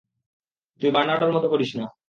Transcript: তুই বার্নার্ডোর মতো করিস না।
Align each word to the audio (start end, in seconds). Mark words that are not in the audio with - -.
তুই 0.81 0.91
বার্নার্ডোর 0.91 1.31
মতো 1.33 1.47
করিস 1.49 1.71
না। 1.75 1.85